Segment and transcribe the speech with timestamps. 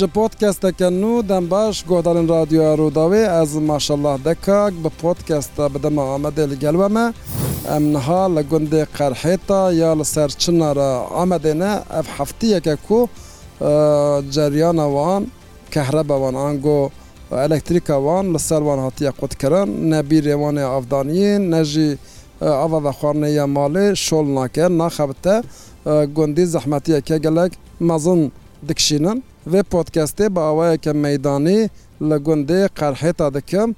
[0.00, 6.50] ji podcasteke nû dem baş godarên radyoya Rodawê ez maşallah dekak bi podcasta bidema Amedê
[6.50, 7.12] li gel me
[7.76, 10.88] em niha li gundê qerhêta ya li ser çinara
[11.22, 13.08] Amedê ne ev heftiyeke ku
[14.34, 15.26] ceryana wan
[15.70, 16.90] kehreba wan ango
[17.32, 21.90] elektrika wan li ser wan hatiye qutkirin nebî rêwanê avdaniyên ne jî
[22.42, 25.42] ava vexwaneya malê şol nake naxebite
[26.16, 28.32] gundî zehmetiyeke gelek mezin
[28.68, 31.60] dikşînin Vê podkestê bi awayeke meydanî
[32.08, 33.70] li gundê qerhêta dikim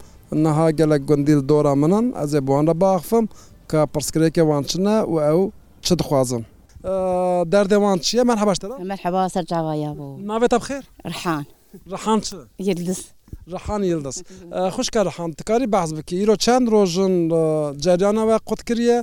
[0.42, 3.26] niha gelek gundîl dora minan ez ê wan re baxfim
[3.70, 5.40] ka pirsgirêke wan çine û ew
[5.84, 6.44] çi dixwazin.
[7.54, 8.52] Derdê wan çiye merheba
[8.92, 10.06] merheba ser cavaye bû.
[10.28, 10.84] Navê te bixêr?
[11.08, 11.44] Rihan.
[11.92, 12.36] Rihan çi?
[12.58, 13.00] Yediz.
[13.52, 14.20] ڕحان یلدەست
[14.74, 17.12] خوشکە ڕحانتکاری باز بکە ئیرۆ چەند ڕۆژن
[17.84, 18.96] جریانەوە قوت کریە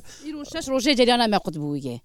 [0.73, 1.97] ڕۆژێ جریانە قوت بووە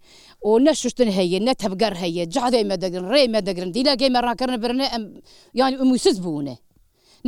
[0.49, 5.05] و نەشتن هەیە نە تەبگەر هەیە جادەی مەدەگرن ڕێ مەدەگرن دیلا گەی مەڕاکردن برنە ئەم
[5.61, 6.57] یانی ئەموسس بوونێ.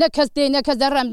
[0.00, 1.08] نەکەس تێ نەکە دەڕم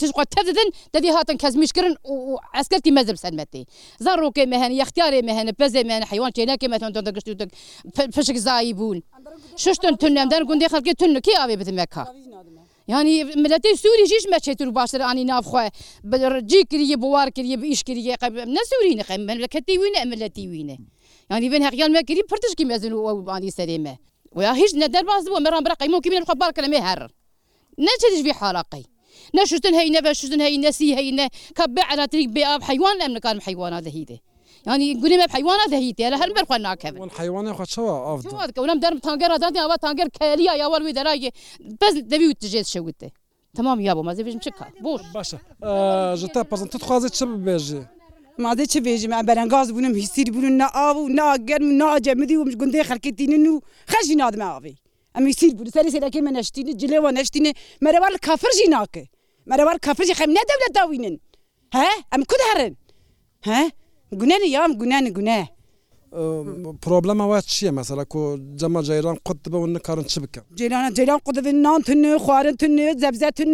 [0.00, 2.14] تشخوا تەدن دەدی هاتن کەس میشکردن و
[2.56, 3.62] ئەسکەتی مەزم سەرمەتی
[4.04, 7.38] زار ڕۆکێ مەهێن یختیارێ مەهێنە پەزێمێن حیوان چێنەکە مەتۆن تۆ دەگەشت و
[8.14, 8.98] پشک زایی بوون
[9.62, 12.02] شتن تونەمدان گوندی خەڵکی تونکی ئاوێ بتمەکە.
[12.90, 15.66] ینی ملەتی سووری ژیش مەچێت و باشتر ئانی نافخوا
[16.10, 18.14] بەجی کریە بوار کریە ئیش کریە
[18.56, 20.76] نە سووری نەخ مەلەکەتی وینە ملەتی وینە
[21.32, 23.94] ینی بن هەقیان مەکردی پرتشکی مەزن و بانی سەرێمە
[24.36, 27.00] ویا هیچ نەدەرباز بوو مەران برقی موکی من خبار کەمێ هەر
[27.86, 28.84] نەچێتش بی حالاقی
[29.36, 33.78] نەشتن هەینە بە شتن هەی نەسی هەینە کە بە عرااتری بێ حیوان ئەم نەکانم حیوانە
[33.86, 34.16] دەهیدێ
[34.66, 39.76] ینی گولی مە حیوانە دەهیتێ لە هەر بەرخوا ناکەن حیوانە خوچەوەکەم دەرم تانگەرا دادی ئەوە
[39.84, 41.30] تانگەر کەلیا یاوە وی دەراگێ
[41.80, 43.08] بەس دەبی و تژێت شەوتێ
[43.56, 45.38] تمام یا بۆ مەزی بژم چکە بۆش باشە
[46.20, 47.82] ژتا پزن تخوازت چ ببێژێ
[48.44, 53.54] مادە چ بێژم بەرەنگاز بوونم هیسیر بوون ناو و ناگەرم ناجەمەدی وم گوندی خەرکردین و
[53.92, 54.76] خەژی نادمە ئاوی
[55.16, 57.52] ئەم هیسیر بوون سەری سێدەکەی من نشتینە جلێەوە نشتینە
[57.84, 59.04] مەرەوار لە کافرژی ناکە
[59.50, 61.16] مەرەوار کافرژی خەم نەدەولە داوینن
[61.76, 62.74] هە ئەم کو هەرن
[63.48, 63.58] هە
[64.20, 65.38] گونەری یام گونانە گونە
[66.82, 68.20] پرۆبلەمەوە چییە مەسەلا کۆ
[68.60, 72.72] جەمە جەیران قوت بەون نکارن چ بکەم جێرانە جەیران قوتبن نانتن خوارنتن
[73.02, 73.50] زەبزەتن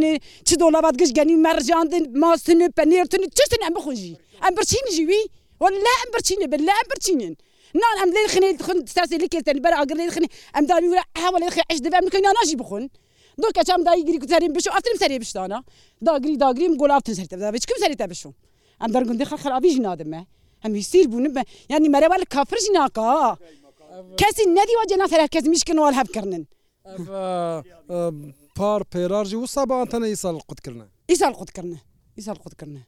[0.48, 5.22] چ دۆڵەوات گشتگەنی مەرجاندن ماستن پەنێرتن چتن ئەم بخۆژی ئەم برچین ژوی
[5.62, 7.34] وە لا ئەم برچینە بن لا ئەم برچینن
[7.80, 11.48] نان ئەم لێ خنێ خن تاسی لکێتن بەر ئاگر لێ خنێ ئەم داویورە ئەوە لێ
[11.54, 12.84] خش دەبێ بکەین ناژی بخۆن
[13.42, 15.58] دو کەچم داگیری کوتەریم بشو ئەفتم سەری بشتانە
[16.08, 18.30] داگری داگریم گوڵافتن سەر بچ کم سەری تا بشو
[18.82, 20.20] ئەم دەرگوندی خەخرابی ژ نادممە
[20.66, 21.42] ئەمی سیر بوون بە
[21.74, 23.08] ینی مەرەوە لە کافرژی ناکە
[24.20, 26.42] کەسی نەدیوە جنا هەرکەس میشکنەوە هەبکردن
[28.58, 30.82] پار پێراژی و سابانتەنە ئیسال قوتکردن
[31.12, 31.72] ئیسال قوتکردن
[32.18, 32.82] ئیسال قوتکردن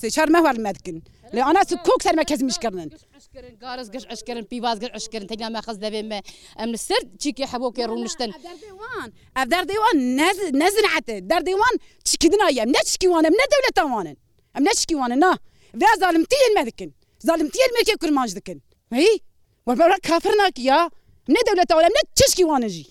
[0.00, 0.96] سێچار مەوار مەدکن
[1.36, 2.88] لە ئەنا کۆک سەرمە کەس میشکردن
[3.64, 6.20] گارز گەش ئەشکردن پیوازگەر ئەشکردن تەنیا مەخەز دەبێمە
[6.60, 8.30] ئەم سەر چیکی حەبۆکی ڕوونشتن
[9.36, 9.96] ئەف دەردەیوان
[10.62, 11.74] نەزنعتە دەردەیوان
[12.08, 14.16] چکیدنایە نەچکیوانم نە دەولەتەوانن
[14.54, 15.32] ئەم نەچکیوانە نا.
[15.74, 18.62] ve zalimtî me dikin zalimtî meke kurmanj dikin
[18.92, 19.18] hey
[19.68, 19.74] we
[20.08, 20.90] kafir naki ya
[21.28, 22.84] ne devlet alem ne çişkî wane jî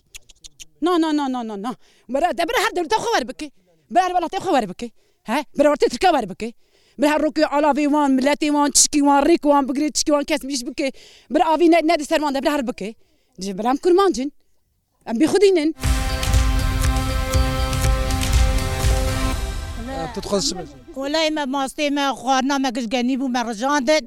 [0.82, 3.52] na na na na na na de bir her devleta xewer bike
[3.92, 4.92] bir her welatê xewer bike
[5.24, 6.54] he bir ortê tirke wer bike
[7.00, 10.44] bir her rokê alavê wan milletê wan çişkî wan rêk wan bigirê çişkî wan kes
[10.44, 10.92] miş bike
[11.32, 12.96] bir avî ne ne di serman de bir her bike
[13.40, 14.34] ji bir em kurmancin
[15.08, 15.76] em bî xudînin
[20.16, 20.56] تتخصص
[20.96, 24.04] کۆلای me ماستێ me خواردنا me گشتگەنی بوو me ڕژاندن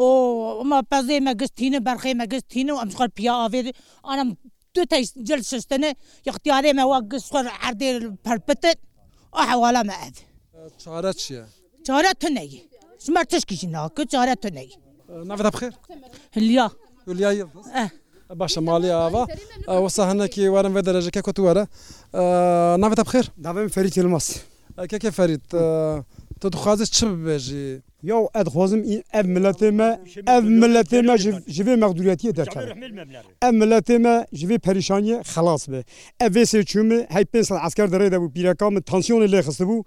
[0.00, 3.62] ئۆمە پەزێ me گشتینە بەرخێ me گشتینە و ئەم خۆر پیاێ
[4.10, 4.28] ئەم
[4.74, 4.82] دو
[5.28, 5.90] جل شستنە
[6.28, 7.90] یختیارێ me wa گشت خۆر عردێ
[8.26, 8.76] پەرپتت
[9.36, 10.16] ئە حوالا me ئەد
[10.82, 11.42] چارە چیە؟
[11.86, 12.50] چارە تونەی
[13.04, 14.70] سمەر تشکیژی ناکە چارە تونەی
[15.30, 15.72] نەدا بخێر
[16.36, 16.66] هلیا
[17.08, 17.44] هلیایی
[18.40, 19.24] باشە ماڵی ئاوا
[19.84, 21.64] وەسە هەنێکی وەرم بە دەرەژەکە کۆ وەرە
[22.82, 24.38] ناوێتە بخێر داێن فەریکی مەسی
[24.80, 25.44] ئەکەکە فەریت
[26.40, 27.66] تۆ دخوازت چ ببێژی
[28.10, 28.80] یا ئەدخوازم
[29.14, 29.90] ئەم ملەتێمە
[30.30, 31.14] ئەم ملەتێمە
[31.54, 32.64] ژێ مەغدورەتی دەکات
[33.44, 35.80] ئەم ملەتێمە ژێ پەریشانیە خلاص بێ
[36.20, 39.84] ئەێ سێ چومە هەی پێ ئەسکار دەڕێ دەبوو پیرەکانمە تەنسیۆنی لێ خست بوو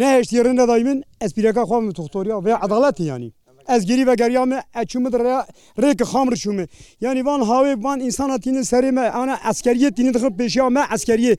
[0.00, 3.30] نهشت ڕێنەدای من ئەس پیرەکە خوام تختۆریا وێ عداڵەتی ینی
[3.68, 5.42] ez girî ve geriya me eçûme
[5.78, 6.66] rêke xamr çûme
[7.00, 11.36] yani van havê van insana tînin serê me ana eskeriye tînin dixin pêşiya me eskeriye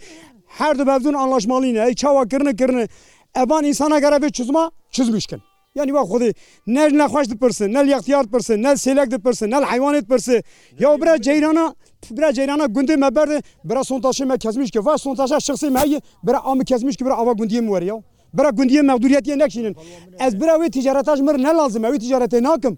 [0.47, 2.87] her di bevdûn anlaşmalîne ey çawa kirine kirine
[3.35, 5.41] evan insana gere vê çizma çizmişkin
[5.75, 6.33] yani va xudî
[6.67, 10.43] ne nexweş dipirsin nel yextiyar dipirsin nel selek dipirsin nel heywanê dipirsin
[10.79, 11.75] ya bira ceyrana
[12.11, 16.01] bira ceyrana gundê me berde bira sontaşê me kesmiş ki va sontaşa şixsê me heye
[16.23, 17.95] bira amı kesmiş ki bira ava gundiye mi weriya
[18.35, 19.73] برا گوندیە مەودوریەتی نەکشینن
[20.21, 22.75] ئەس براوی تیجارەتاش مر نەلازمەوی تیجارەتی ناکەم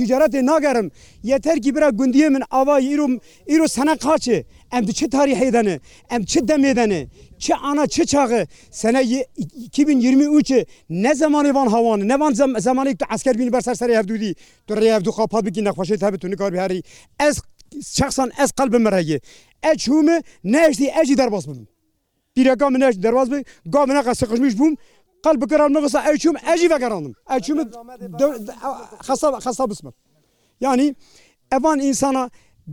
[0.00, 0.86] تجارەتی ناگەرم
[1.30, 3.12] یە تەرکی برا گوندیە من ئاوا ئیرم
[3.50, 4.38] ئیرو سەنە قاچێ
[4.72, 5.76] ئەم چ تاری هەیدەنێ
[6.10, 7.02] ئەم چ دەمێدەنێ
[7.44, 9.02] چه ana çi çağı sene
[9.56, 10.52] 2023
[10.90, 12.32] ne zamanê van hawan nevan
[12.68, 14.34] zamanê tu esker bin berser serê hevdûdî
[14.66, 16.82] tu rêv du xapa bikî nexweşê tebe tu nikar herî
[17.26, 17.36] ez
[17.96, 19.18] şexsan ez qalbi me reyê
[19.70, 21.66] Ez çûme neştî ez jî derbas bibim
[22.36, 23.38] پیرەکە منەش دەواز بێ
[23.74, 24.72] گا منە قە سقشمیش بووم
[25.24, 27.58] قەل بکەران مەقسە ئەچوم ئەژی بەگەڕانم ئەچوم
[29.46, 29.94] خەسە بسمم
[30.66, 30.88] ینی
[31.52, 32.24] ئەوان ئینسانە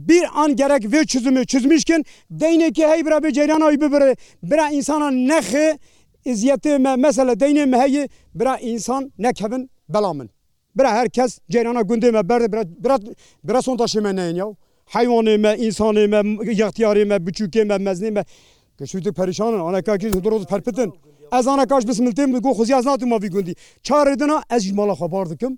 [0.09, 5.79] bir an gerek ve çözümü çözmüşken deyneki heybra be ceyran ayı bibire bira insana nehi
[6.25, 10.29] izziyeti me mesele deyne meheyi bira insan nekevin belamın.
[10.75, 12.97] Bira herkes ceyrana günde me berde bira, bira,
[13.43, 14.53] bira son taşıma neyin yav.
[14.85, 18.25] Hayvanı me, insanı me, ihtiyarı me, büçükü me, mezni me,
[18.83, 20.89] کەشوی پریشانن ئەانەکەکی درۆز پەرپتن
[21.33, 23.53] ئەس ئەە کاش بسملتێم بگو خزی ئەس ناتم ماوی گوندی
[23.87, 25.53] چارێدنا ئەزی ماڵە خەبار دکم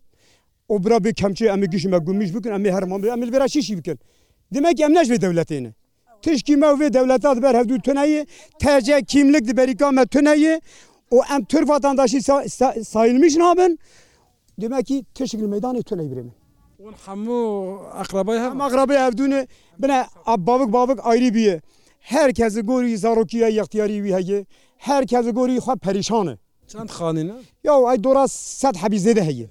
[0.72, 3.98] ئۆبرا بێ کەمچێ ئەمە گشتمە گومیش بکن ئەمێ هەرمان ئەمل بێرا شیشی بکن
[4.56, 5.72] دمەکی ئەم نەژێ دەولەتێنە
[6.24, 8.22] تشکی مەوێ دەولەتات بەر هەفتو تونایە
[8.64, 10.54] تەجە کیملک دبەریکامە تونایە
[11.16, 12.20] و ئەم تر vatandاشی
[12.92, 13.72] سایلمیش نابن
[14.62, 16.36] دمەکی تشک مەدانی تونای برێمن
[17.08, 17.40] hemû
[18.04, 19.42] eqrebay hem eqrebay hevdûnê
[19.82, 19.98] bine
[20.34, 21.56] ab bavik bavik ayrî biye.
[22.06, 24.40] herkese gorî zarokiya yextiyarî wî heye
[24.88, 26.36] herkese gorî xwa perîşan e
[26.72, 28.26] çend xanîne Ya ay dora
[28.62, 29.48] sed hebî zêde heye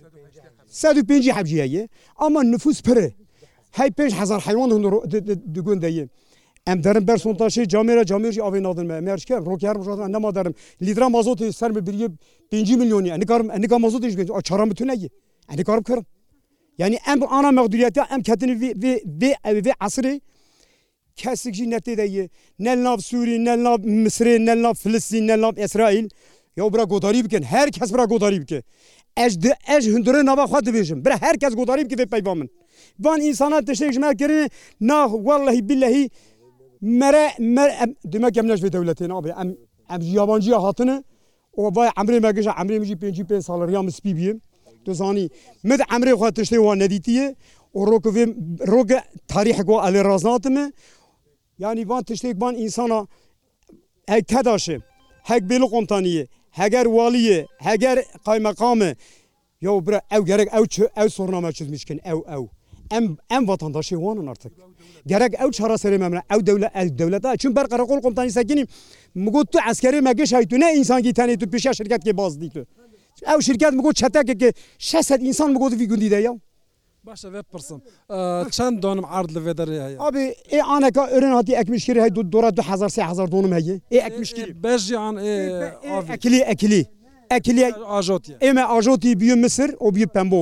[0.82, 1.88] sed û pêncî hebjî heye
[2.26, 3.06] ama nüfus pir e
[3.78, 4.70] hey pênc hezar heywan
[5.54, 6.08] di gund ye
[6.66, 10.54] em derim ber sontaşê camêra camêr jî avê nadin me merçke rokerim jatan nema derim
[10.82, 12.08] lîdra mazotê ser me biriye
[12.52, 15.08] 5 milyonî enkarim enika mazotê ji çaran bitûne ye
[15.50, 16.06] enkarim kirim
[16.78, 18.60] Yani em ana mağduriyete em ketini
[19.66, 20.20] ve asirê
[21.16, 22.24] kesik jî netêdeye
[22.66, 26.08] nel nav Sûî nel nav Misrê nel nav Filistîn nel nav Esraîl
[26.56, 28.62] ya bira godarî bikin her kes bira godarî bike
[29.16, 32.50] Ez di ez hundirê nava xwa dibêjim bir herkes godarî bike vê peyva min
[33.00, 34.50] Van insana tiştek ji me kirin
[34.80, 36.10] nah wellehî billehî
[36.80, 37.30] mere
[38.04, 39.56] demek em neş vê devletên abi em
[39.94, 41.02] em ji yabancıya hatine
[41.56, 44.40] vay emrê me geşe emrê min jî pêncî pê salariya min spî biyim
[44.84, 45.28] Tu zanî
[45.62, 47.34] min emrê xwa tiştê wan nedîtiye
[47.74, 48.06] û rok
[48.74, 48.90] rok
[49.28, 50.72] tarîh go elê raznatime
[51.58, 53.06] Yani van tiştek ban insana
[54.06, 54.78] hek tedaşe
[55.22, 58.92] hek beli kontaniye heger valiye heger kaymakamı
[59.60, 60.64] ya bre ev gerek ev
[61.04, 62.46] ev sorname çizmişken ev ev
[62.92, 64.52] em em vatandaşı wanın artık.
[65.06, 68.66] Gerek ev çara serememle ev devlet el devlete çün ber karakol komutanı sekinim
[69.14, 72.66] mugot tu askeri mege şaytu ne insan giteni tu pişe şirket ki baz ditu.
[73.26, 74.52] Ev şirket mugot çetek ki
[74.96, 76.34] 600 insan mugot vi gündide ya.
[77.08, 77.80] باشە بێ پرسم
[78.56, 83.26] چەند دۆنم عرد لە vێدەێ هەیە ئابێ ئێ ئاەکە ئەرن هاتی ئەکمیشکری هەیە دوورە 2000
[83.34, 85.14] دۆنم هەیە ئێ ئەکمیشکری بەژیان
[86.12, 86.84] ئەکلی ئەکلی.
[87.32, 87.62] ئەکلی
[87.92, 90.40] ئاژۆتی ئێمە ئاژۆتی بیە مسر و بی پەمبۆ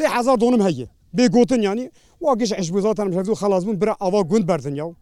[0.00, 0.86] 1000 دۆنم هەیە
[1.16, 1.86] بێگوتن ینی
[2.24, 4.94] واگەش عش بزاتان هەرزوو خلاصبوون برا ئاوا گوند بەرتنیا و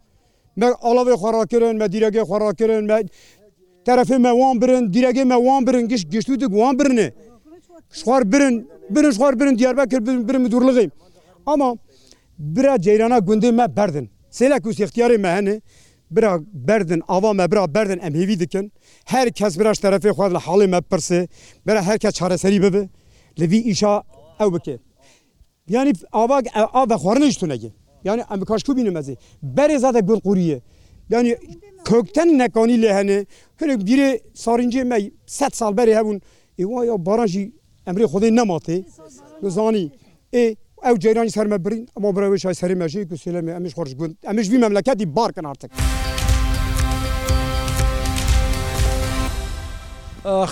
[0.61, 2.99] مە ئاڵاوێ خۆراکردن مە دیرەگەی خۆراکردن مە
[3.87, 7.09] تەرەفێ مەوان برن دیرەگەی مەوان برن گشت گشت و دەگووان برنێ
[7.99, 8.55] شخوار برن
[8.91, 10.91] birin xwar birin diyarbekir birin durliğî.
[11.47, 11.75] Ama
[12.39, 14.11] bira ceyrana gundê me berdin.
[14.31, 15.61] Sêlek ku seftiyarê me hene
[16.11, 18.73] bira berdin ava me bira berdin em hêvî dikin.
[19.05, 21.29] Her kes bira ji terefê xwar li halê me pirsê,
[21.67, 22.89] bira herkes çareserî bibe
[23.41, 24.03] li vî îşa
[24.41, 24.79] ew bike.
[25.69, 27.71] Yani ava av xwarinê ji tunekê.
[28.05, 29.17] Yani em kaşku bînim mezê.
[29.57, 30.61] Berê zade gur qûriye.
[31.11, 31.39] Yani
[31.85, 33.27] kökten nekanî lê hene
[33.61, 36.21] hinek birê sarincê me set sal berê hebûn.
[36.59, 37.53] Êwa ya baran jî
[37.89, 38.79] ئەمری خودی نەماتی
[39.43, 39.87] زانی
[40.35, 40.45] ئێ
[40.85, 45.07] ئەو جێرانی سەرمە برین ئەمە برەوەش سەری مەژی کوسیلەمە ئەمیش خۆش گوند ئەمیش وی مەملەکەتی
[45.17, 45.71] بارکەن ئارتک.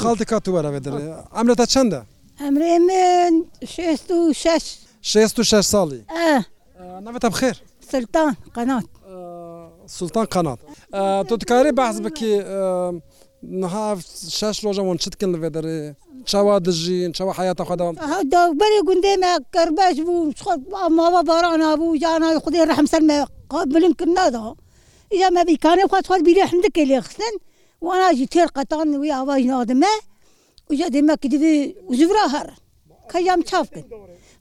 [0.00, 1.04] خاڵی کاتوەرەێ دەێ
[1.36, 2.00] ئەمرە تا چەندە؟
[2.42, 3.34] ئەمرێ من
[3.74, 4.64] شێست و شش
[5.12, 6.00] شێست و شش ساڵی
[7.04, 7.56] نەتە بخێر
[7.92, 8.86] سلتان قەنات
[9.86, 10.60] سلتان قەنات
[11.28, 12.26] تۆ تکارێ بەحز بکە
[14.38, 15.78] شش ڕۆژەمون چتکن لەێ دەێ
[16.30, 17.86] چاوا دژین چاوا حیاتە خدا
[18.32, 20.32] دەبەری گوندێمە کەربەش بوو
[20.98, 23.16] ماوە بارانە بوو جانای خودی ڕحمسەرمە
[23.52, 24.44] قابلم کرد نادا
[25.20, 27.34] یا مە بیکانێ خواتخوار بیرە هەندەکە لێ خستن
[27.86, 29.94] واناجی تێر قەتان وی ئاواژ نادمە
[30.70, 31.54] وجا دێمەکی دەبێ
[31.90, 32.48] وزورا هەر
[33.12, 33.88] کەیام چاف کرد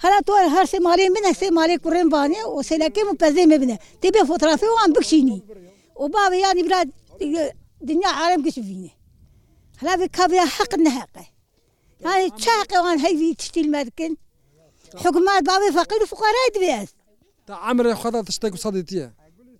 [0.03, 3.77] هەلا تو هەر سێ مالی منە سێ مالی کوڕێن بانێ و سەلەکەم و پەزێمە بنە
[4.01, 5.39] تێبێ فۆترافی وان بکشینی
[6.01, 6.87] و باێ یانی برات
[7.81, 8.89] دنيا عالم كيش فيني
[9.77, 11.25] هلا في كافيا حق نهاقه
[12.01, 14.15] يعني تشاقي وان هي في تشتي المركن
[14.97, 16.89] حكومات بابي فقير وفقراء دبياس
[17.47, 19.13] تا عمري خذا تشتك وصديتيه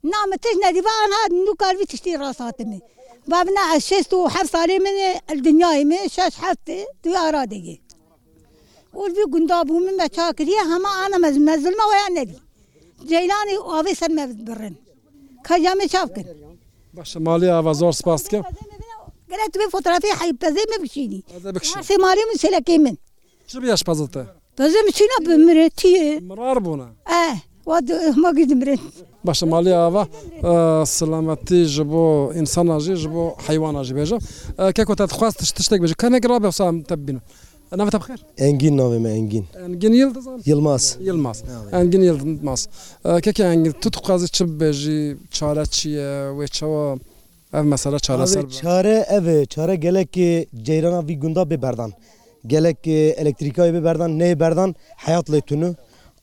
[0.04, 0.92] نعم تجنا دي بقى
[1.26, 2.80] هذا نو كان في تشتي راساتمي
[3.28, 4.88] بابنا عششت وحفص علي من
[5.32, 7.82] الدنيا من شاش حفتي دي ارادي
[8.94, 12.40] والبي قندابو من مشاكلية هما انا مزلمة ويا نبي
[13.04, 14.76] جيلاني وابي سلمة برن
[15.46, 16.26] كجامي شافكن
[16.98, 18.44] باشە مالی ئاوا زۆر سپاس بکەم
[19.32, 21.20] گەرە توێ فۆترافی حیبتەزێ مە بچینی
[21.88, 22.96] سێ ماری من سەلەکەی من
[23.50, 24.22] چ بیاش پەزتە
[24.58, 27.28] تازە بچینە بمرێتیە مرار بوونە ئە.
[28.24, 28.82] ماگیدمرێن
[29.28, 30.04] باشە مالی ئاوا
[30.98, 32.04] سلامەتی ji بۆ
[32.38, 34.18] ئینساناژێ ji بۆ حیواناژی بێژە
[34.76, 37.22] کە کۆ تخواست تشتێک بێژ کەنێک ڕابێ سام تبینە.
[37.72, 38.26] Navet bixir?
[38.38, 39.46] Engin navê me engin.
[39.68, 39.94] Engin
[40.46, 40.98] Yılmaz.
[41.06, 41.44] Yılmaz.
[41.72, 42.68] Engin Yılmaz.
[43.22, 46.96] Keke engin tu dixwazî çi bibêjî çare çi ye wê çawa
[47.60, 51.92] ev mesela çare çare ev çare gelekê ceyrana vî gunda bê berdan.
[52.48, 55.76] Gelek elektrikayê bê berdan neyê berdan heyat lê tunu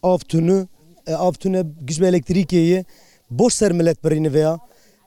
[0.03, 0.69] av tunu
[1.09, 2.85] av tune gişbe elektrikê ye
[3.31, 4.59] boş ser millet birîne veya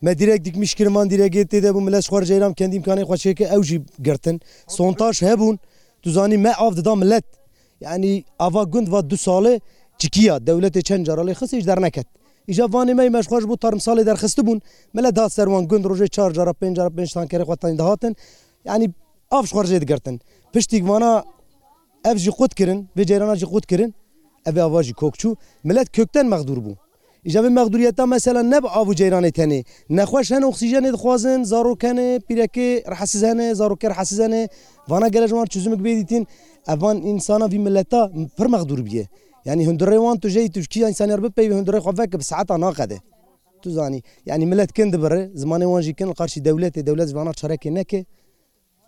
[0.02, 3.64] me direk dikmiş kirman direê tê de bu millet xwar ceyram kendî imkanê xweşeke ew
[3.64, 4.42] jî girtin.
[4.68, 5.60] Sontaj hebûn,
[6.06, 7.26] دوزانی me av dida millet
[7.86, 8.12] yani
[8.46, 9.60] ava gund va du salê
[10.00, 12.08] çikiya dewletê çend caralê xisî ji derneket.
[12.48, 14.62] Îja vanê me meşxwaş bû tarm salê derxistî bûn
[14.94, 18.16] mele da serwan gund rojê çar cara pênc cara pênc tankerê xwatanî dahatin
[18.66, 18.92] yani
[19.32, 20.22] av xwarjê digirtin.
[20.54, 21.24] Piştî vana
[22.06, 23.96] ev jî xut kirin vê cerana jî xut kirin
[24.46, 26.76] ev ava jî kokçû millet kökten mexdur bû.
[27.34, 29.60] جاوی مەغدوریەتا مەسەلا نەب ئاو جێرانێ تەنێ
[29.98, 34.42] نەخۆش هەن ئۆکسیژەنێ دخوازن زارۆکەنێ پیرەکە ڕحسیزانێ زارۆکە ڕحسیزانێ
[34.92, 36.24] vana gelejwan çözümük bêdîtin
[36.74, 38.02] evan insana vî milleta
[38.38, 39.04] pir mexdur biye.
[39.48, 42.98] Yani hundirê wan tu jeyî Türkiya insanyar bi peyvê hundirê xwe veke bi saeta naqede.
[43.62, 47.74] Tu zanî yani millet kin dibire zimanê wan jî kin qarşî dewletê dewlet vana çarekê
[47.76, 48.06] neke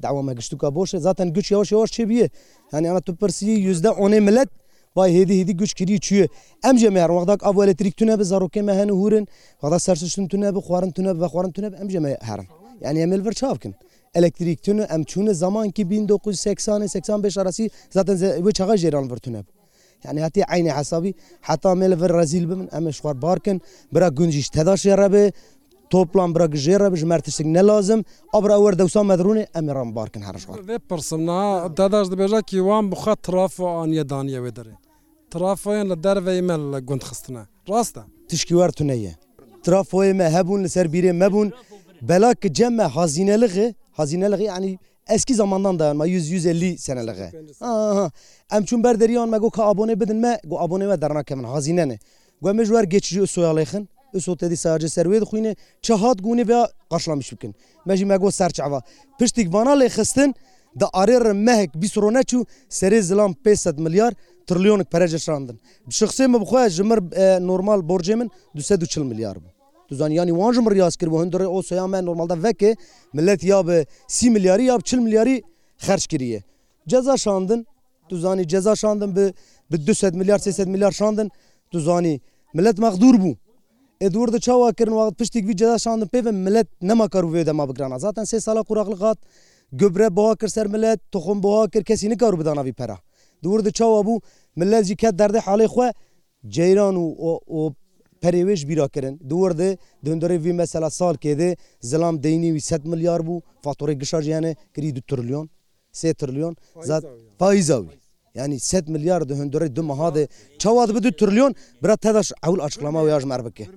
[0.04, 2.30] dawa me giştuka boş e zaten güç yavaş yavaş çêbiye.
[2.72, 4.50] Yani ana tu pirsiye yüzde onê millet
[4.98, 6.26] vay hêdî hêdî güç kirî çûye
[6.70, 9.26] em ce me wexdak av elektrik tune bi zarokê me hen hûrin
[9.62, 12.48] wexda serştin tune bi xwarin tune ve xwarin tune em ce me herin
[12.86, 13.74] yani em vir çav kin
[14.20, 19.40] elektrik tune em çûne zaman ki 1980 85 arasî zaten wê çaxa jêran vir tune
[19.48, 19.52] bu
[20.06, 23.62] yani hatiye aynî hesabî heta me vir rezîl bimin em şwar barkin
[23.94, 25.32] bira gunc ji tedaş yerebe
[25.90, 28.00] toplan bira jêre bi ji mer tiştik ne lazim
[28.34, 30.56] abra wer dewsa medrûnê em ran barkin her şwar.
[30.70, 31.38] Vê pirsimna
[31.78, 34.74] dedaş dibêja ki wan bixa traf aniye daniye wê derê.
[35.38, 39.14] ترافۆیان لە دەرەوەیمە لە گوند خستنە ڕاستە تشکیوارتونەیە
[39.66, 41.50] ترافۆیمە هەبوون لەسەر بیرێ مەبوون
[42.08, 43.68] بەلاکە جەمە حازینە لغێ
[43.98, 44.74] حازینە لەغی عنی
[45.16, 47.28] eski zamandan dayanma 100-150 senelere.
[48.56, 51.86] Em çûn berderiyan me go ka abone bidin me go abone ve derna kemin hazine
[51.90, 51.98] ne.
[52.42, 53.84] Gu me ji wer geçici soyalexin
[54.20, 57.52] sotedî sadece serê dixwîne çi hat gûnê veya qaşlamış bikin.
[57.86, 58.80] Me jî me go serçava.
[59.20, 60.30] Piştîk vana lê xistin
[60.80, 64.14] da arêr mehek bîsrone çû serê zilam 500 milyar
[64.48, 65.60] trilyonek perece şandin.
[65.88, 66.98] Bi şixsê me bixwe ji mir
[67.48, 69.48] normal borcê min 240 milyar bû.
[69.90, 72.76] Duzanyanî wan ji miryas kir bu hundirê o soya me normalda veke
[73.14, 75.42] millet ya bi sî milyarî ya çil milyarî
[75.80, 76.44] xerç kiriye.
[76.88, 77.68] Ceza şandin
[78.10, 79.34] tuzanî ceza şandin bi
[79.72, 81.32] bi 200 milyar 300 milyar şandin
[81.72, 82.20] tuzanî
[82.54, 83.36] millet mexdur bû.
[84.02, 87.24] E dur da çawa kirin wat piştik vî ceza şandin pê ve millet nema kar
[87.24, 89.18] vê dema bigirana zaten sê sala quraqlık hat
[89.80, 92.98] گوبرە بەوا کرد سەر ملت تخم بەوا کرد کەسی نکار بداناوی پەرا
[93.44, 94.20] دوور د چاوە بوو
[94.60, 95.90] ملت جی کە دەردە حاڵی خوێ
[96.56, 96.96] جەیران
[97.58, 97.60] و
[98.22, 99.64] پەرێوێش بیراکردن دوور د
[100.06, 101.50] دندری وی مەسەلا سال کێدێ
[101.90, 105.46] زلام دینی وی 100 میلیار بوو فاتوری گشاژیانە کری دو تریلیۆن
[106.00, 106.54] سێ تریلیۆن
[106.90, 107.04] زات
[107.42, 107.90] پایزاوی
[108.40, 110.28] yani 100 milyar döndürü dü mahade
[110.60, 113.68] çavat bu trilyon bira tedaş evul açıklama uyaj merbeke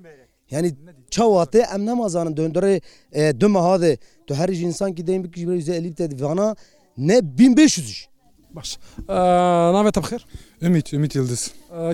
[0.50, 0.74] yani
[1.10, 2.80] çavatı em namazanin döndürü
[3.40, 3.98] dü mahade
[4.30, 6.56] تو her jî insan ki deyim bikişbir yüze elî te divana
[6.98, 8.10] ne 1500
[8.56, 8.68] Baş.
[9.78, 10.26] Navê te bixir?
[10.62, 11.42] Ümit, Ümit Yıldız.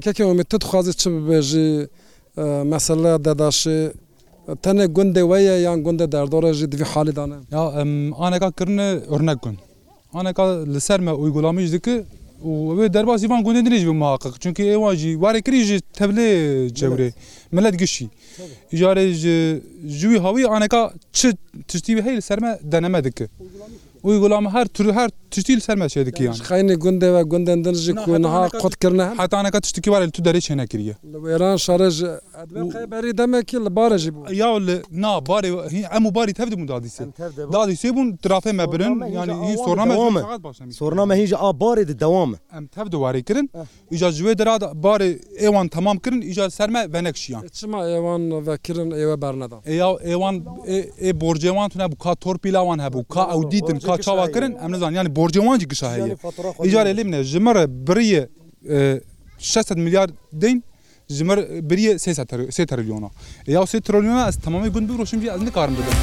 [0.01, 1.89] Keke Ümit te dixwazî çi bibêjî
[2.65, 3.93] mesele dedaşê
[4.65, 7.35] tenê gundê we ye yan gundê derdora jî divî halî dane.
[7.51, 7.63] Ya
[8.25, 9.57] aneka kirine örnek gun.
[10.13, 12.05] Aneka li ser me uygulamî dike
[12.43, 16.31] وê derbasî van gundê dirêj muhaqiq çünkü êwan jî warê kirî ji tevlê
[16.81, 17.11] cewrê
[17.57, 18.07] millet gişî
[18.75, 19.39] îjarê ji
[19.99, 21.29] ji wî hawî aneka çi
[21.69, 23.27] tiştî heyl serme deneme dike
[24.07, 29.59] وی گوڵام هەر تر هەر تشتی سەرمە چێدەکییان خینە گوندەوە گوندەن دژ کوێنها قوتکردن حتانەکە
[29.65, 30.95] تشتکیوارە تو دەری چێنەکریە
[31.25, 31.97] لەێران شارەژ
[32.93, 35.51] بەری دەمەکی لە بارەژی بوو یا لە نابارێ
[35.93, 37.05] ئەم و باری تەفدمون دادیسێ
[37.55, 39.97] دادی سێ بوون ترافێ مەبرن ینی سۆرنامە
[40.81, 43.47] سۆرنامە هیچ ئابارێ دەوام ئەم تەف دوواریکردن
[43.93, 44.55] ئیجا جوێ دەرا
[44.87, 45.09] بارێ
[45.43, 49.59] ئێوان تەمام کردن ئیجا سەرمە بەنەکشیان چما ئێوان ڤکردن ئێوە بەرنەدا
[50.11, 50.37] ئێوان
[51.05, 55.17] ئێ بۆرجێوان تونە بوو کا تۆرپیلاوان هەبوو کا ئەو دیتن کا çavakirin em nizan yani
[55.17, 56.17] borcewancî gişa heye
[56.59, 58.29] îcar elê min ji me re biriye
[59.41, 60.63] 600 milyar deyn
[61.09, 61.37] ji me
[61.71, 61.95] biriye
[62.55, 63.11] sê trilyona
[63.47, 65.99] ya sê trilyona ez tamamê gund biroşim jî ez nikarim bidim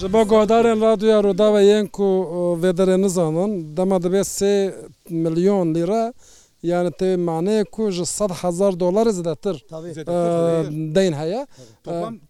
[0.00, 2.04] Ji bo godarên radyoya Rodaveyên ku
[2.62, 4.72] vederê nizanin dema dibe sê
[5.10, 6.12] milyon lîre
[6.68, 9.56] یانە تێ مانەیە کوژ 100هزار دلار زدەتر
[10.96, 11.40] دەین هەیە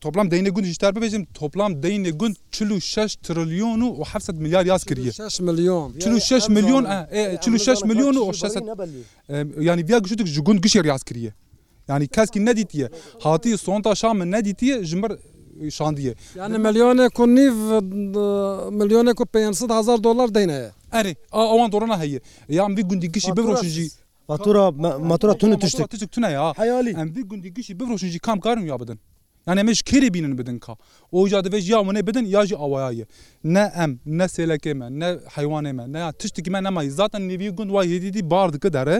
[0.02, 5.12] تۆپلام دەینە گوند هیچتار ببێژم تۆپلام دەینە گوند 46 تریلیۆن و 700 میلیار یاز کردیە
[5.14, 6.84] 6 میلیۆن 46 میلیۆن
[7.40, 8.62] 46 میلیۆن و 600
[9.68, 11.32] ینی بیا گشتك ji gund gişê riyaz kiriye
[11.88, 12.88] yani keskî nedîtiye
[13.20, 15.12] hatiye sonta şa min nedîtiye ji mir
[15.70, 17.54] şandiye yani milyonê ku nîv
[18.80, 23.12] milyonê ku 500 hezar dolar deyne ye Erê a awan dorana heye yan vî gundî
[23.12, 23.88] gişî biro jî
[24.30, 24.64] Batura
[25.10, 25.90] matura tunu tiştik.
[25.90, 26.46] Tiştik tune ya.
[26.60, 26.90] Hayali.
[27.02, 29.00] Em bir gün dikişi bir roşunji kam karım ya bedin.
[29.46, 30.76] Yani meş kiri binin bedin ka.
[31.12, 33.04] O jade ve ya mı ne bedin ya ji avaya ye.
[33.44, 37.36] Ne em ne seleke me ne hayvane me ne tiştik me ne may zaten ne
[37.40, 38.96] bir gün vay hedidi bardıkı dere.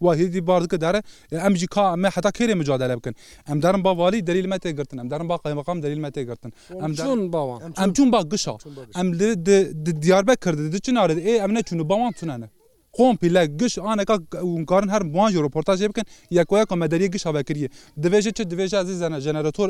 [0.00, 1.02] Vay hedidi bardıkı dere.
[1.32, 3.14] Em ji ka me hatta kiri mücadele bikin.
[3.50, 4.98] Em derin ba vali delil me tegirtin.
[4.98, 6.52] Em derin ba kaymakam delil me tegirtin.
[6.84, 7.60] Em çun bavan.
[7.82, 8.56] Em çun ba gışa.
[9.00, 11.20] Em de Diyarbakır'da de çınarı.
[11.20, 12.50] E em ne çunu bavan tunane.
[12.98, 16.06] قۆمپیلە گشت ئاەکەکارن هەر ماژ ڕۆپۆرتاژێ بکەن
[16.38, 17.68] یەکۆە کۆمەدەری گشت هەبکریە
[18.04, 19.68] دەبێژێت چه دەبێژ زی زەنە ژەنەراتۆر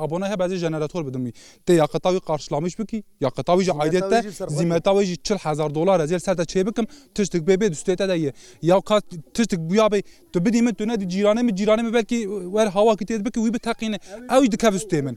[0.00, 1.32] ئابوونە هە بەزی ژەنەراتۆر بدمی
[1.66, 4.18] تێ یا قەتاوی قارشلامیش بکی یا قەتاوی عیدێتە
[4.58, 6.86] زیمەتاویژی 4هزار دلار زیر سەرتە چێ بکەم
[7.16, 8.32] تشتێک بێ دوستێتە دەیە
[8.70, 9.04] یا کات
[9.36, 10.00] تشتێک بویابێ
[10.32, 12.20] تو بدی من تونە جیرانە من جیرانە بەکی
[12.54, 13.98] وەر هاواکی تێت بکە وی بتەقینە
[14.30, 15.16] ئەوی دکەستێ من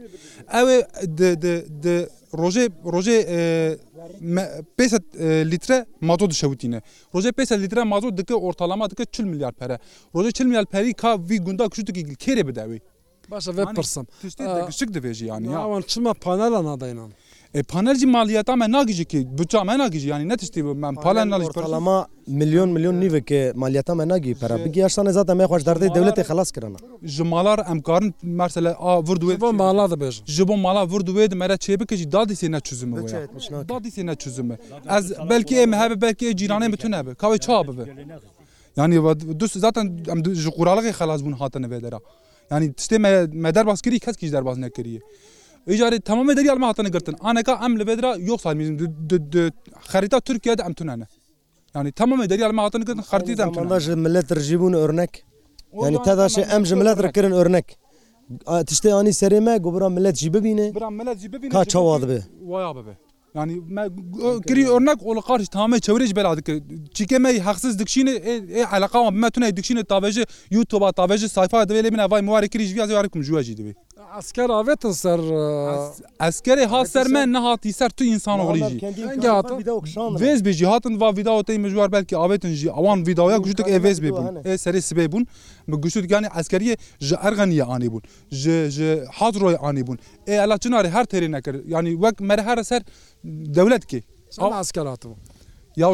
[0.55, 0.77] ئەوێ
[2.41, 3.17] ڕۆژێ ڕۆژێ
[4.77, 4.85] پێ
[5.51, 6.79] لیترە ماتۆ دشەوتینە
[7.13, 9.75] ڕۆژێ پێ لیترە مازۆ دکە ئۆرتالامما دکە چ میلیارد پەرە
[10.15, 12.79] ڕۆژێ چ میلیارد پەری کا وی گوندا کوشتێکی کێرێ بداوی
[13.31, 14.05] باشە پرسم
[14.79, 17.11] شک دەبێژی یانیان چمە پانە لە نادەینان
[17.71, 22.69] پانەرجی e, مالیەتا me nagijikî buça me nagij yanî ne tiştî min palen nalama milyon
[22.69, 27.23] milyon nîvekê maliyeta me nagî pera bigiyştan zaten me xweş derdê dewletê xelas kirana Ji
[27.23, 31.95] malar em karin mersele a vurdê mala dibêj Ji bo mala vurdê di mere çêbike
[31.95, 32.97] jî dadî sê neçûzme
[33.69, 34.57] dadî sê neçûzme
[34.97, 37.83] Ez belkî em hebe belkê cîranê min tune be kavê ça bibe
[38.77, 38.95] Yani
[39.39, 41.99] du zaten em ji quralê xelas bûn hatine vedera
[42.51, 42.97] Yani tiştê
[43.43, 44.99] me derbas kirî kes kî derbas nekiriye.
[45.71, 48.75] ئیجارێ تەمەمە دەری ئەماهاتە نگرتن ئەەکە ئەم لە بێدرا یۆخ سامیزم
[49.91, 51.07] خەریتا تورکیا دا ئەم تونانە
[51.75, 55.13] ینی تەمەمە دەری ئەماهاتنگرن خەرتی ئەمەش ملت ڕژیبوون ئۆرنەک
[55.85, 57.67] ینی تاداش ئەم ژملات ڕکردن ئۆرنەک
[58.69, 60.67] تشتێ ئانی سەرێمە گوبرا ملت جی ببینێ
[61.53, 62.17] کا چاوا دەبێ
[63.39, 63.55] ینی
[64.49, 66.53] گری ئۆرنەک ئۆڵ قارش تامە چورێژ بەلا دکە
[66.97, 68.13] چیکەمەی هەخصز دکشینە
[68.75, 70.23] علاقاوە بمەتونای دکشینە تابێژە
[70.55, 73.77] یوتۆبا تابێژە سایفا دەوێ لێ منە ڤای موارە کریژ ویازیوارکم جوواژی دەبێت
[74.17, 75.21] ئەسکەر ئاوێتە سەر
[76.23, 82.69] ئەسکەری ها سەرمە نەهاتی سەر تو ئینسان وڵیژیێز بێژی هاتن وا ویداوتی مژوار بەکی ئاوێتنژی
[82.75, 85.23] ئەوان ویداوە گوشتك ئێێز ببوون ئێ سەری سبێ بوون
[85.69, 86.75] بە گوشتگانی ئەسکەریە
[87.07, 88.03] ji ئەرغەنیە ئانی بوون
[89.17, 89.97] حاضڕۆی ئانی بوون
[90.29, 92.81] ئێ ئەلا چناری هەر تێری نەکرد ینی وەک مەرە هەرە سەر
[93.57, 93.99] دەولەت کێ
[94.61, 95.15] ئەسکەلاتەوە
[95.81, 95.87] یا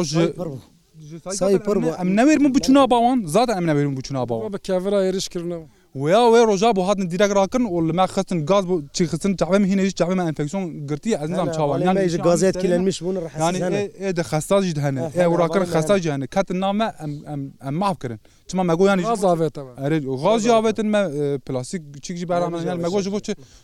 [2.00, 6.44] ئەم نەوێرم بچونا باوان زیاتە ئەم نەوێرم بچونا باوە بە کاڤرا ێرش کردنەوە ويا وي
[6.44, 9.90] روجا بو هاتن ديرك راكن ولا ما خصن غاز بو تشي خصن تعبان هنا يجي
[9.92, 14.10] تعبان انفكسيون قرتي عز نظام تشاوال يعني يجي غازات كلا المش بون راح يعني ايه
[14.10, 18.62] ده خصاج جهنا ايه وراكن خصاج جهنا كات النامه ام ام ام ما فكرن تما
[18.62, 21.06] ما جو يعني غاز افيت اري غاز جابت ما
[21.48, 23.20] بلاستيك تشي جي برا ما جو جبو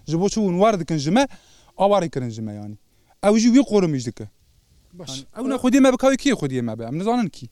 [0.08, 1.26] جبو شو نورد كن جمع
[1.80, 2.76] اواري كن جمع يعني
[3.24, 4.28] او جي وي قورم يجدك
[4.94, 7.50] باش او خدي ما بكاوي كي خدي ما بام نزانن كي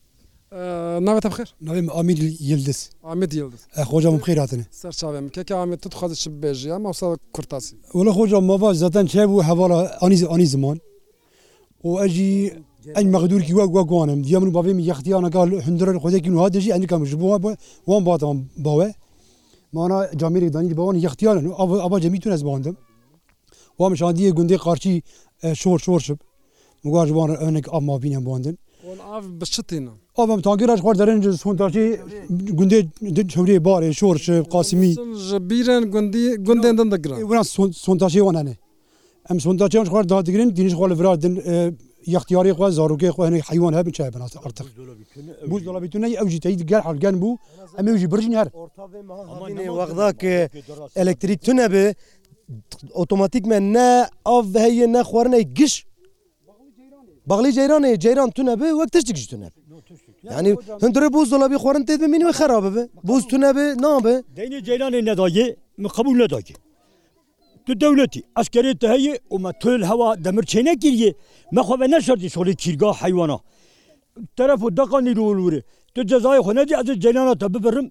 [1.06, 2.18] ناوێتە بخێر ناوێم ئامیر
[2.50, 8.44] یلدس ئامید یلدس خۆجام خیراتنێ سەرچاوێم کێکە ئامێت تت خۆدەش بێژیە ماوسا کورتاسی وڵە خۆجام
[8.50, 10.76] ماوا زەتەن چێ بوو هەواڵە ئانی ئانی زمان
[11.86, 12.32] و ئەژی
[12.96, 17.50] ئەنج مەغدورکی وە گوگوانم دیامن باێمی یختیانەگال هەندرن خۆێکی نوها دەژی ئەنجکەم ژبووە بە
[17.88, 18.88] وان باتان باوێ
[19.74, 21.52] مانا جامیری دانی بەوان یختیانن و
[21.86, 22.74] ئەبا جەمی تو نەزباندم
[23.78, 24.94] وام شاندیە گوندی قارچی
[25.60, 26.18] شۆر شۆرشب
[26.84, 28.54] مگوواژوان ئەنێک ئەما بینە باندن
[29.40, 31.84] بشتێنم ئەم تاگیرش خوار دەرنج سوونتاکی
[32.58, 32.78] گوندێ
[33.34, 34.92] چوری بارێ شۆرش قاسمی
[35.50, 37.18] بیرن گوندی گوندێن دەن دەگرن
[37.84, 38.54] سوونتاشی وانانێ
[39.28, 41.12] ئەم سوونتاچیان خوار دادگرن دینیش خوال ورا
[42.14, 44.66] یختیاری خوا زارروکێ خوێنەی حیوان هەب چای بنات ئەرتق
[45.50, 47.40] بوز دەڵبیتونەی ئەوجی تەید گەر حلگەن بوو
[47.78, 48.48] ئەمێژی برژین هەر
[49.78, 50.34] وەغداکە
[50.98, 51.84] ئەلکتریک تونە بێ
[52.98, 53.86] ئۆتۆماتیک من نە
[54.28, 55.80] ئاف هەیە نە خواردنەی گشت
[57.30, 59.50] بەغلی جیرانێ جیران تونە بێ وەک تشتێکشتونە
[60.32, 60.50] ینی
[60.82, 65.30] هەندرە بۆ زۆڵبی خۆرن تێ ببینی خراپ ببێ بۆز تو نەبێ نابێ دەینی جیرانێ نەداە
[65.96, 66.54] قبول نەداکە
[67.64, 71.10] تو دەولەتی ئەسکەێت هەیە ئۆمە تۆل هەوا دەمر چێنە گیریە
[71.56, 73.38] مەخواێ نەشردی سۆڵی کیرگا حیوانە
[74.36, 75.60] تەرەف و دەقانی لولورێ
[75.94, 77.86] تو جەزای خۆنەدی ئەز جیرانە تا ببرم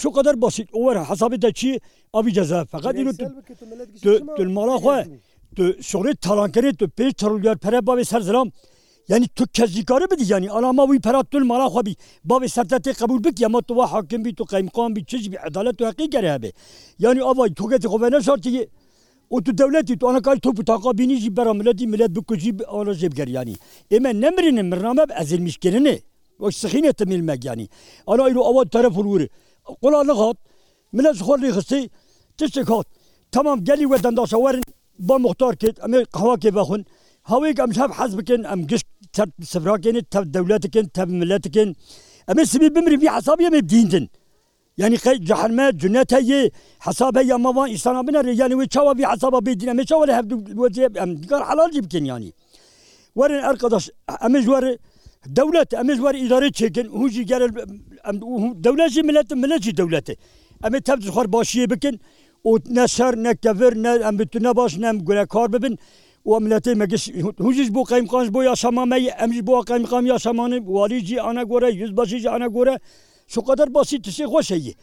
[0.00, 1.76] شو قدر بسيط وره حسابته شيء
[2.18, 3.12] ابي جزاء فقط انه
[4.36, 4.90] تل مالا خو
[5.56, 8.48] تو شغل تالانكري تو پیش ترولگر پره بابي سر زلام
[9.12, 11.94] یعنی تو کەزیکارە بدی ینی ئەلاما وی پراتون ماراخوابی
[12.28, 16.06] باێ سەرتەتی قبول بک ئەمە تو حاکم بی تو قیمقام بی چشبی عدالت و حقی
[16.14, 16.50] گەرە بێ
[17.04, 18.50] ینی ئەوای توگەتی خۆ نەشارتی
[19.34, 23.56] و تو دەولەتی تو ئەەکال تو بتاقا بینیجی بەراملەتی ملت بکوژی ئەڵە ژێبگەریانی
[23.92, 25.96] ئێمە نەمرینە مرنامە ئەزل میشکردنێ
[26.42, 27.66] وەک سخینە تەمیل مەگیانی
[28.10, 29.26] ئەلا ئیرو ئەوە تەرەفورورە
[29.82, 30.36] قوڵا لەغات
[30.96, 31.80] ملت خۆلی خستی
[32.38, 32.86] تشتێک هات
[33.34, 34.62] تمام گەلی وەدەنداشەوەرن
[35.08, 36.82] با مختار کرد ئەمە قەواکێ بەخون
[37.30, 38.88] هەوەیەک ئەم شەب حەز بکەن ئەم گشت
[39.52, 41.68] سفراکێنێت تە دەولەتکن تە ملەتکن
[42.28, 44.04] ئەمە سبی بمری بی حساب ئەمە دیندن
[44.80, 46.40] یعنی خی جحرمە جنەتە یێ
[46.86, 50.68] حسابە یامەوان ئیسلام بنەر یانیوی چاوە بی حسابە بێدینە چاوە لە هەبدوێ
[51.02, 52.32] ئەمگەر حلالی بکەین ینی
[53.18, 53.84] وەرن ئەرقەدەش
[54.24, 54.70] ئەمە ژوارە
[55.38, 57.42] دەولەت ئەمە ژوار ئیدارە چێکن هوژی گەر
[58.64, 60.14] دەولەتی ملەت ملەتی دەولەتێ
[60.64, 61.96] ئەمە تەب خۆر باشیە بکن
[62.50, 63.72] و نەسەر نەکەڤر
[64.06, 65.74] ئەم بتونە باش نەم گولە کار ببن
[66.28, 67.04] وملەتی مەگەش
[67.44, 71.90] هوژش بۆ قەیمقاش بۆ یا شەمامەی ئەمژ بۆ قەیمقام یا شەمانە واریجی ئەە گۆرە یوز
[71.96, 72.76] بەشیجی ئەە گۆرە
[73.34, 74.74] شقدر باسی تشی خۆشەیە.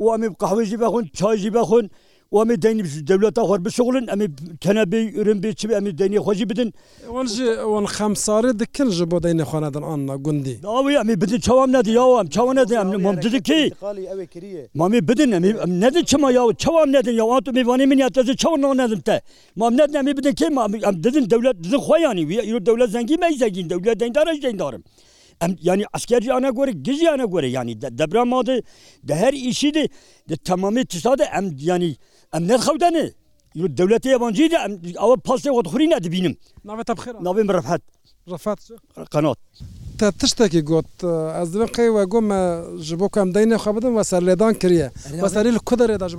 [0.00, 1.84] ئەمی قاوێژی بەخون چایژی بەخون
[2.38, 4.26] ئەمە دەنی دەولەتە خۆر بشغلن ئەمە
[4.64, 6.68] تەنەبی ئورمبی چ ئەمە دەنی خۆشی بدن
[7.64, 12.26] ئەوان خەمسارێ دکن ji بۆ دەینە خوانەدن ئەنا گوندی ئەوی ئەمی بدن چاوام نەدی یاوام
[12.34, 12.88] چاوە نەدە ئەم
[13.34, 13.60] دکی
[14.80, 18.56] مامی بدن ئەمی ئەم نەدە چما یاوە چاوام نەدن یاوان تو میوانی من یاتەزە چاوە
[18.80, 19.14] نەدم تە
[19.60, 20.46] مام نەد ئەمی بدن کێ
[20.86, 24.82] ئەم ددن دەولەت دزن خۆیانی وی ئیرو دەولەت زەنگی مە زەگین دەولەت دەنگدارش دەنگدارم.
[25.46, 28.60] em yani askerci ana göre gizi ana göre yani de, deprem adı
[29.04, 29.88] de her işi de,
[30.28, 31.96] de tamamı tisade em yani
[32.34, 33.06] ئەم نەت خەوتەنێ
[33.78, 34.58] دەولەت یابانجیدا
[35.02, 36.34] ئەوە پاسی وەتخوری نادبینم
[37.26, 37.42] ناوێ
[38.32, 38.60] ڕفحت
[39.14, 39.38] قەنات
[39.98, 40.90] تا تشتێکی گوت
[41.36, 42.42] ئەس دەبێ قەیوە گۆمە
[42.86, 44.88] ji بۆ کام دەینێ خە بدم وە سەر لێدان کریە
[45.24, 46.12] بەسەری لە کودەێدا ژ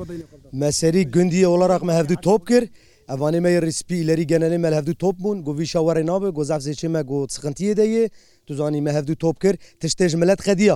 [0.62, 2.67] مەسەری گوندی وڵەڕقمە هەفتو تۆپ کرد
[3.12, 7.17] ئەوانێ مە ریسپی لەری گەنەێ مە هەفتو تۆپ بوون گۆوی شاوەڕێ نابێ گۆزافزێکی مە گۆ
[7.36, 8.04] سخنتیە دەیە
[8.47, 10.76] توزانی مە هەفتو تۆپ کرد تشتێژ ملەت خەدیە.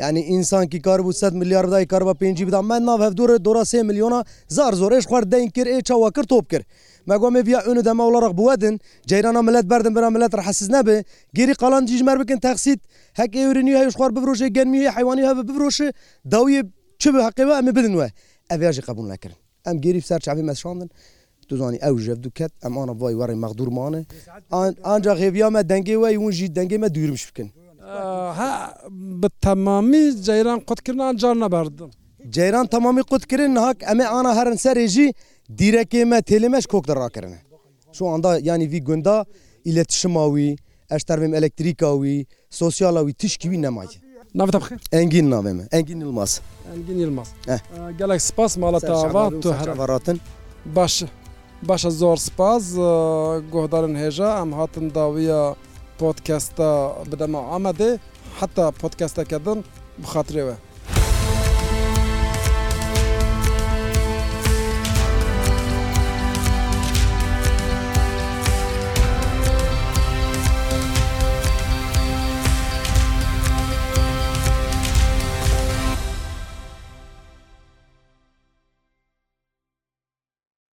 [0.00, 3.80] یعنی ئینسانکی کار بوو 100 میلیاردای کار بە پێنجی بدا من ناو هەفتورە دورە سێ
[3.88, 6.64] میلیۆنا زار زۆرش خوارد دەین کرد ئێ چاوا کرد تۆپ کرد
[7.10, 8.74] مەگوۆمێ بیا ئەونە دەما وڵڕق بووەدن
[9.10, 10.96] جەیرانە ملەت بەردن برا ملەت ڕحسز نەبێ
[11.36, 12.80] گیری قالان دیژمەر بکن تەخسیت
[13.20, 15.88] هەک ئێورنی هەیش خوار بفرۆشێ گەرممی حیوانی هەب بفرۆشە
[16.32, 16.62] داویە
[17.00, 18.08] چ بە حقیوە ئەمە بدنوە
[18.50, 20.90] ئەڤژی قبول نەکردن ئەم گیری سەر چاوی مەشاندن.
[21.48, 24.00] دوزانی ئەو ژەف دوکەت ئەمانە وای وەڕی مەغدورمانە
[24.86, 27.48] ئانجا غێبیامە دەنگێ وای ونژی دەنگێمە دوورمش بکەن
[29.22, 31.90] bi temamî ceyran qutkirina car neberdim.
[32.36, 35.14] Ceyran temamî qutkirin hak em ê ana herin serê jî
[35.58, 37.38] dîrekê me têlê me ji kok de rakirine.
[37.92, 39.24] Şu anda yanî vî gunda
[39.64, 40.56] iletişima wî,
[40.90, 43.88] eştervêm elektrîka wî, sosyala wî tişkî wî nemaye.
[44.34, 44.78] Navê bixir?
[44.92, 46.40] Engîn navê me Engîn Yılmaz.
[46.76, 47.28] Engîn Yılmaz.
[47.98, 50.20] Gelek spas mala te ava tu hervaratin?
[50.76, 51.04] Baş.
[51.62, 52.74] Başa zor spas
[53.52, 55.54] guhdarin hêja em hatin dawiya
[56.02, 56.68] پۆتکەستە
[57.10, 57.90] بدەمە ئامادە
[58.38, 59.58] حتا پۆتکەستەکەدن
[60.02, 60.56] بخاترێەوە.